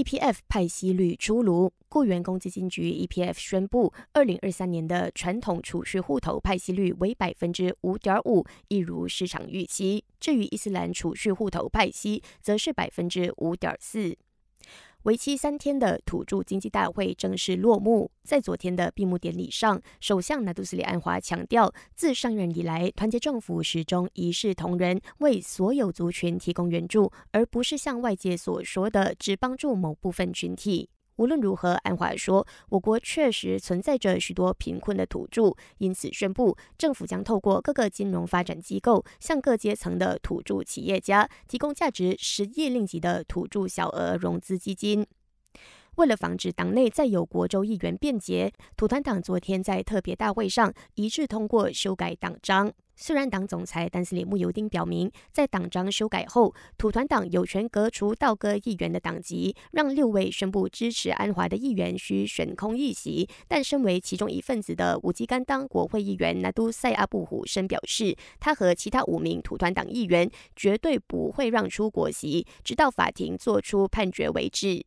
[0.00, 10.02] EPF 派息率出炉，雇员公积金局 EPF 宣布，二零二三年的传统储蓄户头派息率为百分之五点五，一如市场预期。
[10.18, 14.16] 至于伊斯兰储蓄户头派息，则是百分之五点四。
[15.04, 18.10] 为期三天的土著经济大会正式落幕。
[18.22, 30.90] 在昨天的闭幕典礼上，首相纳杜斯里安华强调，自上任以来，团结政府始终一视同仁，为所有族群提供援助，而不是像外界所说的只帮助某部分群体。
[31.20, 45.06] 无论如何，安华说，我国确实存在着许多贫困的土著，因此宣布政府将透过各个金融发展机构，向各阶层的土著企业家提供价值十亿令吉的土著小额融资基金。
[45.96, 52.72] 为了防止党内再有国州议员辩解，土团党昨天在特别大会上一致通过修改党章。
[52.96, 63.26] 虽然党总裁丹斯里穆尤丁表明，在党章修改后，土团党有权革除道哥议员的党籍，让六位宣布支持安华的议员需选空议席。
[63.48, 74.84] 但身为其中一份子的武基甘当国会议员纳都塞阿布虎深表示，他和其他五名土团党议员绝对不会让出国席，直到法庭作出判决为止。